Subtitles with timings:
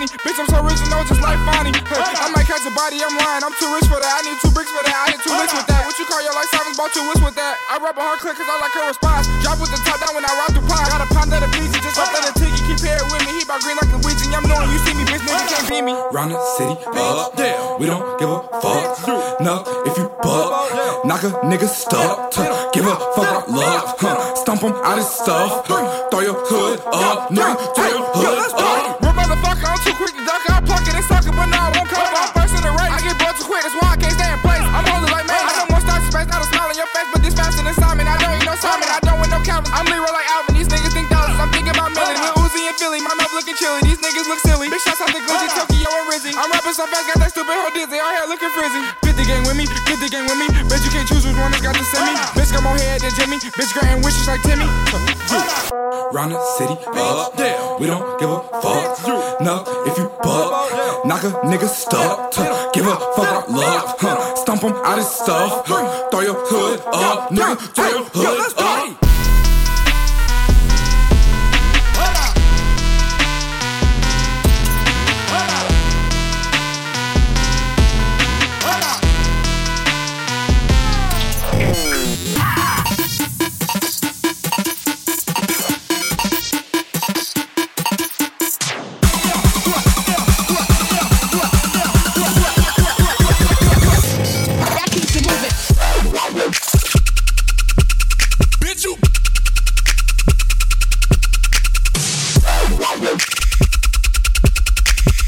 [0.00, 0.24] all, it's Stefani.
[0.24, 1.76] Bitch, I'm so original, just like Bonnie.
[1.76, 3.44] Hey, I might catch a body, I'm lying.
[3.44, 4.12] I'm too rich for that.
[4.16, 4.96] I need two bricks for that.
[4.96, 5.84] I hit two licks with that.
[5.84, 6.76] What you call your life savage?
[6.76, 7.54] Bought two whips with that.
[7.68, 9.28] I rap a hard click cause I like her response.
[9.44, 10.88] Drop with the top down when I rock the pot.
[10.88, 12.60] Got a pound of the peasy, just up in the tiki.
[12.70, 13.30] Keep hair with me.
[13.36, 14.26] He bout green like a Ouija.
[14.32, 15.94] I'm knowing you see me, bitch, nigga can't beat me.
[16.14, 17.36] Round the city, up.
[17.80, 19.40] We don't give a fuck.
[19.40, 22.32] No, if you buck, knock a nigga stuck.
[22.72, 23.96] Give a fuck about love.
[23.98, 24.34] Huh.
[24.36, 25.66] Stomp him out his stuff.
[25.66, 27.74] Throw your hood up, nigga.
[27.74, 28.69] Throw your hood up.
[39.70, 40.58] I'm Leroy like Alvin.
[40.58, 41.38] These niggas think dollars.
[41.38, 42.20] I'm thinking about millions.
[42.20, 43.80] Lil Uzi and Philly, my mouth looking chilly.
[43.86, 44.66] These niggas look silly.
[44.66, 46.32] Big shots out the Gucci, Tokyo and Rizzy.
[46.34, 47.98] I'm rapping so fast, got that stupid hoe dizzy.
[47.98, 48.82] Our hair looking frizzy.
[49.06, 50.48] Fit the gang with me, fit the gang with me.
[50.66, 52.14] Bet you can't choose which one that's got to send me.
[52.34, 53.38] Bitch got more head than Jimmy.
[53.38, 54.66] Bitch granting wishes like Timmy.
[56.10, 57.38] Round the city, up.
[57.78, 59.40] We don't give a fuck.
[59.40, 62.34] No, if you buck, knock a nigga stuck.
[62.74, 63.94] Give a fuck about love.
[64.02, 64.34] Huh.
[64.42, 65.66] Stomp him out his stuff.
[65.66, 67.54] Throw your hood up, nigga.
[67.74, 68.69] Throw your hood up.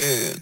[0.02, 0.41] Turn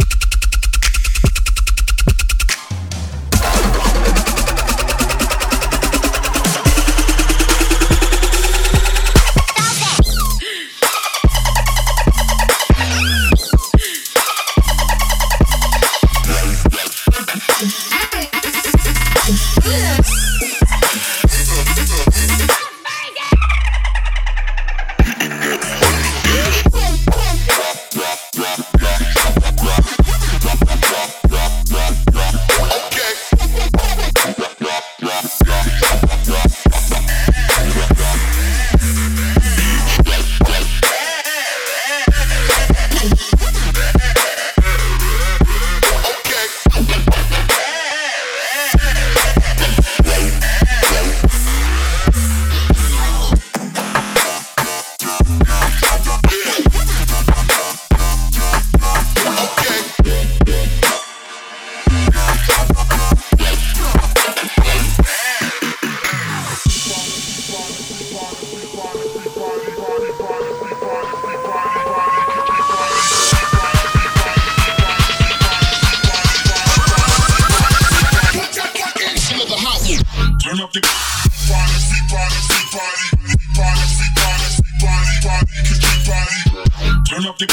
[87.10, 87.46] Turn up the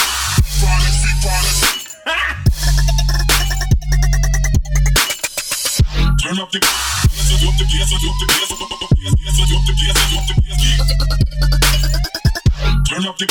[6.21, 6.59] Turn up the
[12.87, 13.27] Turn up the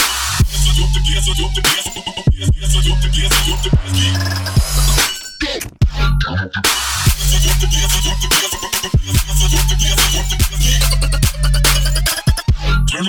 [12.97, 13.05] Tell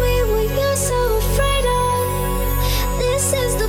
[0.00, 2.98] me what you're so afraid of.
[2.98, 3.61] This is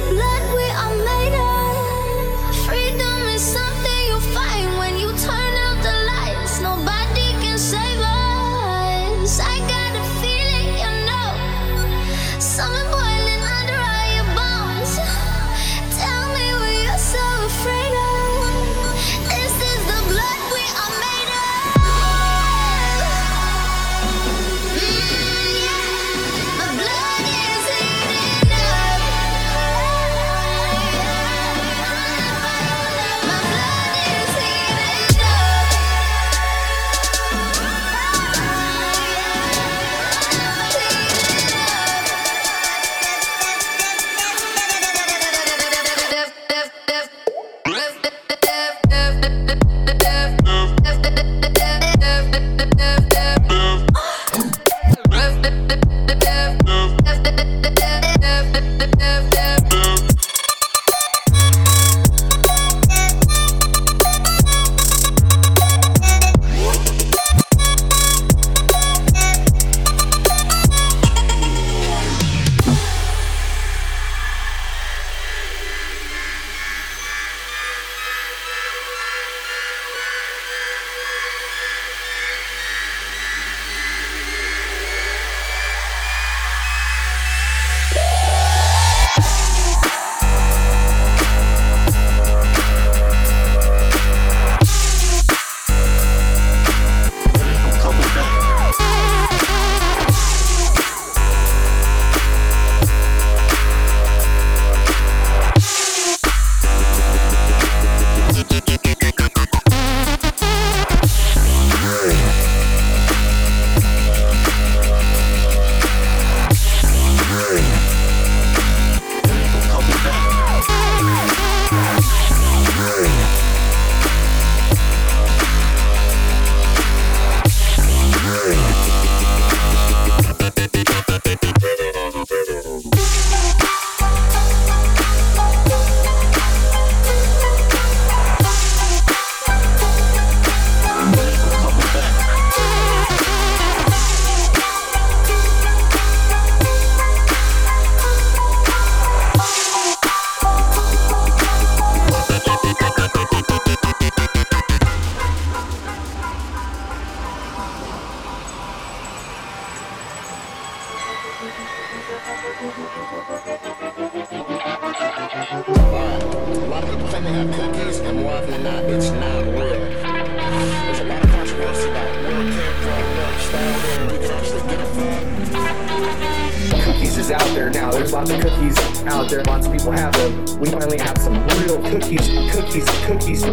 [166.04, 169.44] A lot of people claim they have cookies, and more often than not, it's not
[169.46, 169.54] real.
[169.70, 173.80] There's a lot of controversy about where it came from, what style
[174.20, 176.82] where actually get it from.
[176.84, 177.92] cookies is out there now.
[177.92, 179.44] There's lots of cookies out there.
[179.44, 180.60] Lots of people have them.
[180.60, 183.44] We finally have some real cookies, cookies, cookies,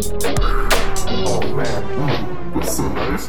[1.13, 3.29] Oh man, mm, that's so nice.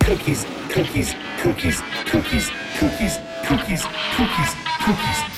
[0.00, 3.82] cookies, cookies, cookies, cookies, cookies, cookies, cookies,
[4.16, 4.54] cookies.
[4.84, 5.37] Cookies.